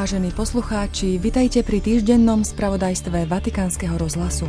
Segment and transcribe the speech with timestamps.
[0.00, 4.48] Vážení poslucháči, vitajte pri týždennom spravodajstve Vatikánskeho rozhlasu.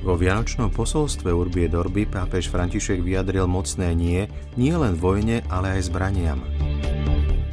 [0.00, 4.24] Vo Vianočnom posolstve Urbie Dorby pápež František vyjadril mocné nie,
[4.56, 6.40] nie len vojne, ale aj zbraniam.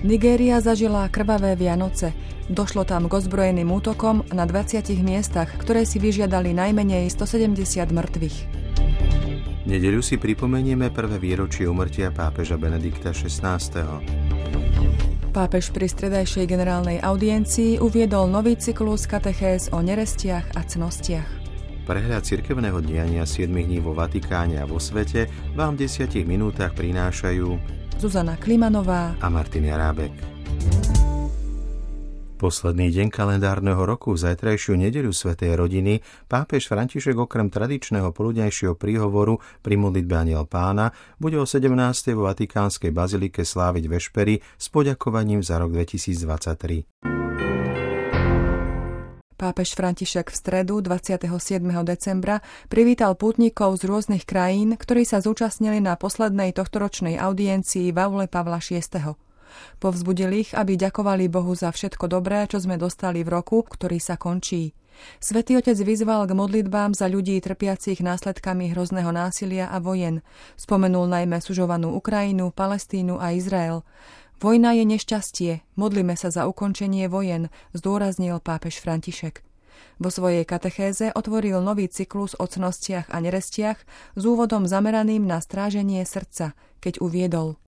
[0.08, 2.16] Nigéria zažila krvavé Vianoce.
[2.48, 8.38] Došlo tam k ozbrojeným útokom na 20 miestach, ktoré si vyžiadali najmenej 170 mŕtvych.
[9.68, 14.31] Nedeľu si pripomenieme prvé výročie umrtia pápeža Benedikta XVI.
[15.32, 21.30] Pápež pri stredajšej generálnej audiencii uviedol nový cyklus katechéz o nerestiach a cnostiach.
[21.88, 27.48] Prehľad cirkevného diania 7 dní vo Vatikáne a vo svete vám v 10 minútach prinášajú
[27.96, 30.12] Zuzana Klimanová a Martin Jarábek.
[32.42, 39.78] Posledný deň kalendárneho roku, zajtrajšiu nedeľu Svetej rodiny, pápež František okrem tradičného poludnejšieho príhovoru pri
[39.78, 40.90] modlitbe Aniel pána
[41.22, 41.70] bude o 17.
[42.18, 47.06] vo Vatikánskej bazilike sláviť vešpery s poďakovaním za rok 2023.
[49.38, 51.30] Pápež František v stredu 27.
[51.86, 52.42] decembra
[52.74, 58.58] privítal pútnikov z rôznych krajín, ktorí sa zúčastnili na poslednej tohtoročnej audiencii v aule Pavla
[58.58, 58.82] VI.
[59.80, 64.16] Povzbudil ich, aby ďakovali Bohu za všetko dobré, čo sme dostali v roku, ktorý sa
[64.16, 64.76] končí.
[65.18, 70.22] Svetý otec vyzval k modlitbám za ľudí trpiacich následkami hrozného násilia a vojen.
[70.60, 73.82] Spomenul najmä sužovanú Ukrajinu, Palestínu a Izrael.
[74.42, 79.46] Vojna je nešťastie, modlíme sa za ukončenie vojen, zdôraznil pápež František.
[80.02, 83.78] Vo svojej katechéze otvoril nový cyklus o cnostiach a nerestiach
[84.18, 87.62] s úvodom zameraným na stráženie srdca, keď uviedol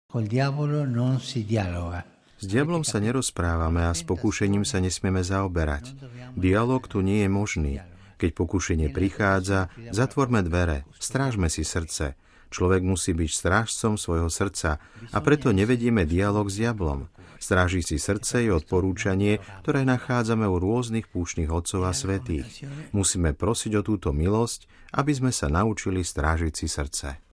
[2.44, 5.96] s diablom sa nerozprávame a s pokúšením sa nesmieme zaoberať.
[6.36, 7.74] Dialóg tu nie je možný.
[8.20, 12.20] Keď pokúšenie prichádza, zatvorme dvere, strážme si srdce.
[12.52, 14.78] Človek musí byť strážcom svojho srdca
[15.10, 17.08] a preto nevedieme dialog s diablom.
[17.42, 22.68] Stráži si srdce je odporúčanie, ktoré nachádzame u rôznych púšnych otcov a svetých.
[22.94, 27.33] Musíme prosiť o túto milosť, aby sme sa naučili strážiť si srdce.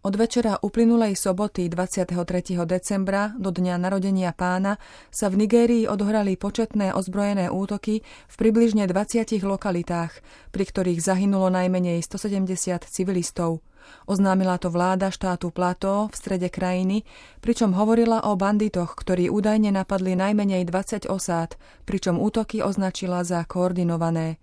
[0.00, 2.16] Od večera uplynulej soboty 23.
[2.64, 4.80] decembra do dňa narodenia pána
[5.12, 10.24] sa v Nigérii odhrali početné ozbrojené útoky v približne 20 lokalitách,
[10.56, 13.60] pri ktorých zahynulo najmenej 170 civilistov.
[14.08, 17.04] Oznámila to vláda štátu Plato v strede krajiny,
[17.44, 24.40] pričom hovorila o banditoch, ktorí údajne napadli najmenej 20 osád, pričom útoky označila za koordinované.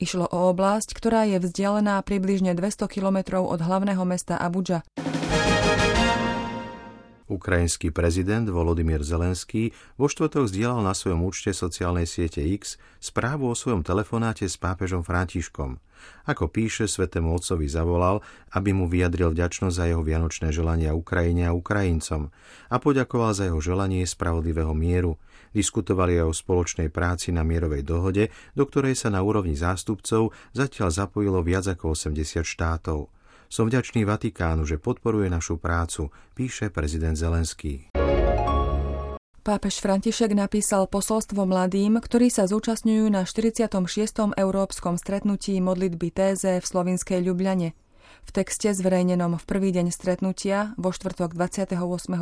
[0.00, 4.86] Išlo o oblasť, ktorá je vzdialená približne 200 kilometrov od hlavného mesta Abuja.
[7.30, 13.54] Ukrajinský prezident Volodymyr Zelenský vo štvrtok zdieľal na svojom účte sociálnej siete X správu o
[13.54, 15.78] svojom telefonáte s pápežom Františkom.
[16.26, 18.18] Ako píše, svetému otcovi zavolal,
[18.50, 22.34] aby mu vyjadril vďačnosť za jeho vianočné želania Ukrajine a Ukrajincom
[22.66, 25.14] a poďakoval za jeho želanie spravodlivého mieru.
[25.54, 30.88] Diskutovali aj o spoločnej práci na mierovej dohode, do ktorej sa na úrovni zástupcov zatiaľ
[30.90, 33.19] zapojilo viac ako 80 štátov.
[33.50, 37.90] Som vďačný Vatikánu, že podporuje našu prácu, píše prezident Zelenský.
[39.42, 43.74] Pápež František napísal posolstvo mladým, ktorí sa zúčastňujú na 46.
[44.38, 47.74] európskom stretnutí modlitby Téze v slovinskej Ljubljane.
[48.22, 51.74] V texte zverejnenom v prvý deň stretnutia vo štvrtok 28.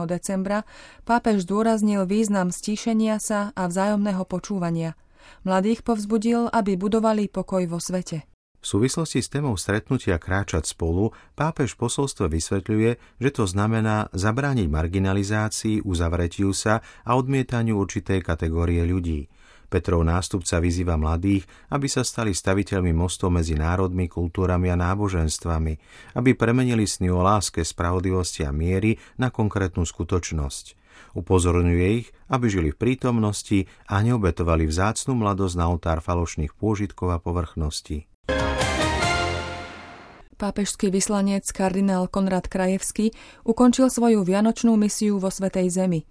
[0.08, 0.64] decembra
[1.04, 4.96] pápež zdôraznil význam stíšenia sa a vzájomného počúvania.
[5.44, 8.24] Mladých povzbudil, aby budovali pokoj vo svete.
[8.58, 15.86] V súvislosti s témou stretnutia kráčať spolu pápež posolstvo vysvetľuje, že to znamená zabrániť marginalizácii,
[15.86, 19.30] uzavretiu sa a odmietaniu určitej kategórie ľudí.
[19.69, 25.75] Petrov nástupca vyzýva mladých, aby sa stali staviteľmi mostov medzi národmi, kultúrami a náboženstvami,
[26.16, 30.75] aby premenili sny o láske, spravodlivosti a miery na konkrétnu skutočnosť.
[31.14, 37.22] Upozorňuje ich, aby žili v prítomnosti a neobetovali vzácnu mladosť na oltár falošných pôžitkov a
[37.22, 38.08] povrchnosti.
[40.38, 43.11] Pápežský vyslanec kardinál Konrad Krajevský
[43.43, 46.06] ukončil svoju vianočnú misiu vo Svetej Zemi.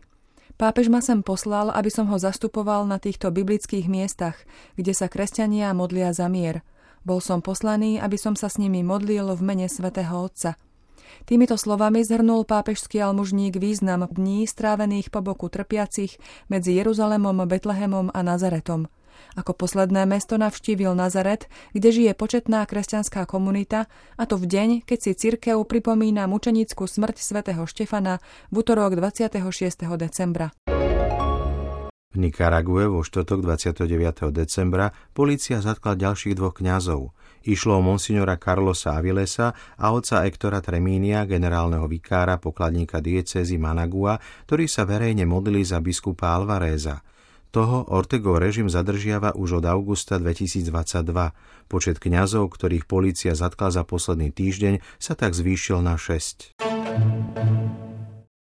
[0.60, 4.36] Pápež ma sem poslal, aby som ho zastupoval na týchto biblických miestach,
[4.76, 6.60] kde sa kresťania modlia za mier.
[7.08, 10.60] Bol som poslaný, aby som sa s nimi modlil v mene svätého Otca.
[11.24, 16.20] Týmito slovami zhrnul pápežský almužník význam dní strávených po boku trpiacich
[16.52, 18.92] medzi Jeruzalemom, Betlehemom a Nazaretom–
[19.36, 25.00] ako posledné mesto navštívil Nazaret, kde žije početná kresťanská komunita, a to v deň, keď
[25.00, 29.40] si cirkev pripomína mučenickú smrť svätého Štefana v útorok 26.
[29.98, 30.54] decembra.
[32.08, 34.32] V Nikarague vo štvrtok 29.
[34.32, 37.14] decembra polícia zatkla ďalších dvoch kňazov.
[37.46, 44.18] Išlo o monsignora Carlosa Avilesa a otca Ektora Tremínia, generálneho vikára pokladníka diecézy Managua,
[44.50, 47.06] ktorí sa verejne modlili za biskupa Alvaréza.
[47.58, 50.70] Toho Ortegov režim zadržiava už od augusta 2022.
[51.66, 56.54] Počet kňazov, ktorých polícia zatkla za posledný týždeň, sa tak zvýšil na 6.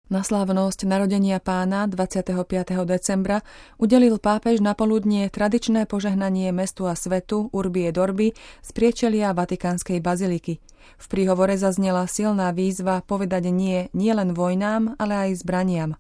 [0.06, 2.46] Na slávnosť narodenia pána 25.
[2.86, 3.42] decembra
[3.82, 10.62] udelil pápež na poludnie tradičné požehnanie mestu a svetu Urbie Dorby z priečelia Vatikánskej baziliky.
[11.02, 15.98] V príhovore zaznela silná výzva povedať nie nielen vojnám, ale aj zbraniam.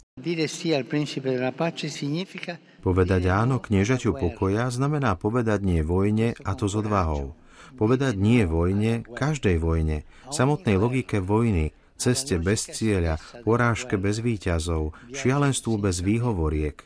[2.86, 7.34] Povedať áno kniežaťu pokoja znamená povedať nie vojne a to s odvahou.
[7.74, 15.74] Povedať nie vojne, každej vojne, samotnej logike vojny, ceste bez cieľa, porážke bez výťazov, šialenstvu
[15.80, 16.83] bez výhovoriek.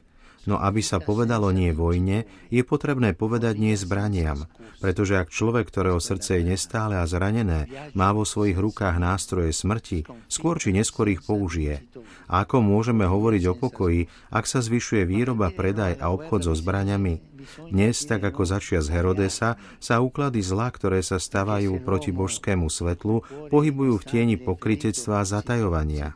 [0.48, 4.48] No aby sa povedalo nie vojne, je potrebné povedať nie zbraniam,
[4.80, 10.08] pretože ak človek, ktorého srdce je nestále a zranené, má vo svojich rukách nástroje smrti,
[10.32, 11.84] skôr či neskôr ich použije.
[12.32, 17.29] A ako môžeme hovoriť o pokoji, ak sa zvyšuje výroba, predaj a obchod so zbraniami?
[17.72, 23.26] Dnes, tak ako začia z Herodesa, sa úklady zla, ktoré sa stávajú proti božskému svetlu,
[23.50, 26.14] pohybujú v tieni pokritectva a zatajovania.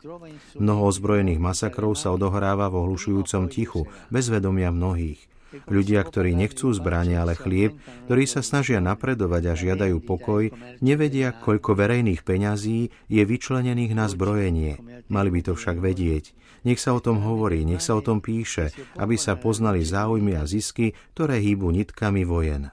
[0.56, 5.33] Mnoho ozbrojených masakrov sa odohráva v ohlušujúcom tichu, bez vedomia mnohých.
[5.68, 7.78] Ľudia, ktorí nechcú zbrania, ale chlieb,
[8.08, 10.50] ktorí sa snažia napredovať a žiadajú pokoj,
[10.82, 15.04] nevedia, koľko verejných peňazí je vyčlenených na zbrojenie.
[15.06, 16.34] Mali by to však vedieť.
[16.64, 20.48] Nech sa o tom hovorí, nech sa o tom píše, aby sa poznali záujmy a
[20.48, 22.72] zisky, ktoré hýbu nitkami vojen.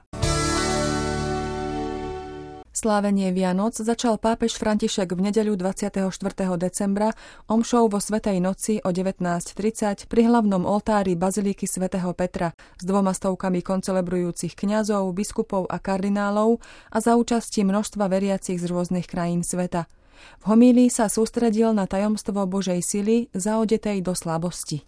[2.82, 6.10] Slávenie Vianoc začal pápež František v nedeľu 24.
[6.58, 7.14] decembra
[7.46, 13.62] omšou vo Svetej noci o 19.30 pri hlavnom oltári Bazilíky svätého Petra s dvoma stovkami
[13.62, 16.58] koncelebrujúcich kňazov, biskupov a kardinálov
[16.90, 19.86] a za účasti množstva veriacich z rôznych krajín sveta.
[20.42, 24.82] V homílii sa sústredil na tajomstvo Božej sily zaodetej do slabosti.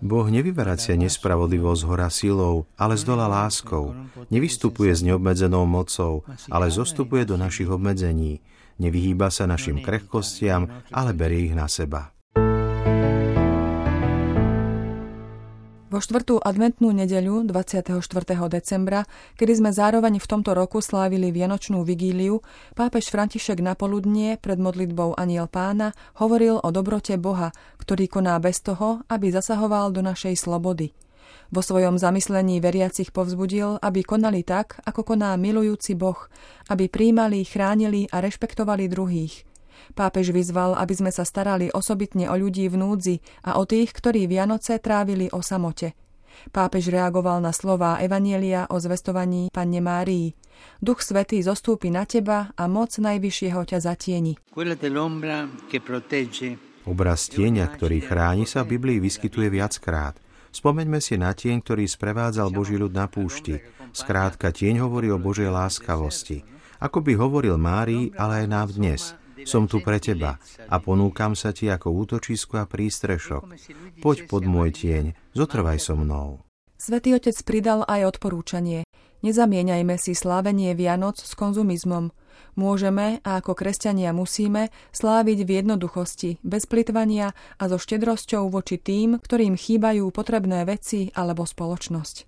[0.00, 3.92] Boh nevyvracia nespravodlivosť hora silou, ale z dola láskou.
[4.32, 8.40] Nevystupuje s neobmedzenou mocou, ale zostupuje do našich obmedzení.
[8.80, 12.17] Nevyhýba sa našim krehkostiam, ale berie ich na seba.
[15.88, 18.04] Vo štvrtú adventnú nedeľu 24.
[18.52, 19.08] decembra,
[19.40, 22.44] kedy sme zároveň v tomto roku slávili Vianočnú vigíliu,
[22.76, 28.60] pápež František na poludnie pred modlitbou Aniel pána hovoril o dobrote Boha, ktorý koná bez
[28.60, 30.92] toho, aby zasahoval do našej slobody.
[31.48, 36.28] Vo svojom zamyslení veriacich povzbudil, aby konali tak, ako koná milujúci Boh,
[36.68, 39.40] aby príjmali, chránili a rešpektovali druhých–
[39.94, 43.16] Pápež vyzval, aby sme sa starali osobitne o ľudí v núdzi
[43.48, 45.96] a o tých, ktorí Vianoce trávili o samote.
[46.54, 50.34] Pápež reagoval na slová Evanielia o zvestovaní Panne Márii.
[50.78, 54.38] Duch Svetý zostúpi na teba a moc Najvyššieho ťa zatieni.
[56.88, 60.16] Obraz tieňa, ktorý chráni sa v Biblii vyskytuje viackrát.
[60.48, 63.60] Spomeňme si na tieň, ktorý sprevádzal Boží ľud na púšti.
[63.92, 66.42] Skrátka, tieň hovorí o Božej láskavosti.
[66.80, 69.02] Ako by hovoril Márii, ale aj nám dnes–
[69.44, 73.44] som tu pre teba a ponúkam sa ti ako útočisko a prístrešok.
[74.02, 75.04] Poď pod môj tieň,
[75.34, 76.42] zotrvaj so mnou.
[76.78, 78.86] Svetý otec pridal aj odporúčanie.
[79.26, 82.14] Nezamieňajme si slávenie Vianoc s konzumizmom.
[82.54, 89.18] Môžeme, a ako kresťania musíme, sláviť v jednoduchosti, bez plitvania a so štedrosťou voči tým,
[89.18, 92.27] ktorým chýbajú potrebné veci alebo spoločnosť.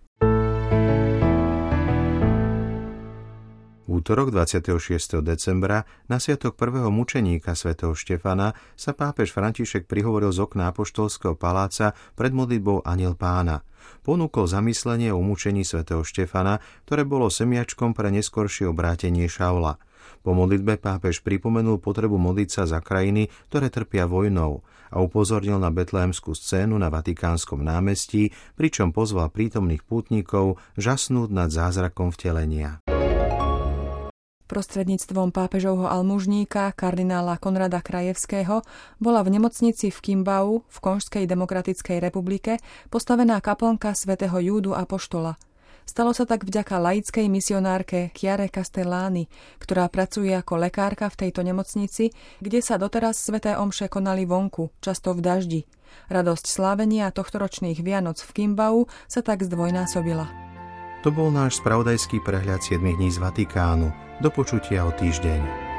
[4.01, 5.21] Útorok 26.
[5.21, 11.93] decembra na sviatok prvého mučeníka svätého Štefana sa pápež František prihovoril z okna Apoštolského paláca
[12.17, 13.61] pred modlitbou Aniel pána.
[14.01, 19.77] Ponúkol zamyslenie o mučení svätého Štefana, ktoré bolo semiačkom pre neskoršie obrátenie Šaula.
[20.25, 25.69] Po modlitbe pápež pripomenul potrebu modliť sa za krajiny, ktoré trpia vojnou a upozornil na
[25.69, 32.81] betlehemskú scénu na Vatikánskom námestí, pričom pozval prítomných pútnikov žasnúť nad zázrakom vtelenia.
[34.51, 38.67] Prostredníctvom pápežovho almužníka kardinála Konrada Krajevského
[38.99, 42.59] bola v nemocnici v Kimbau v Konžskej demokratickej republike
[42.91, 45.39] postavená kaplnka svätého Júdu a Poštola.
[45.87, 49.31] Stalo sa tak vďaka laickej misionárke Chiare Castellani,
[49.63, 52.11] ktorá pracuje ako lekárka v tejto nemocnici,
[52.43, 55.61] kde sa doteraz sveté omše konali vonku, často v daždi.
[56.11, 60.50] Radosť slávenia tohtoročných Vianoc v Kimbau sa tak zdvojnásobila.
[61.01, 63.89] To bol náš spravodajský prehľad 7 dní z Vatikánu.
[64.21, 65.70] Do počutia o týždeň.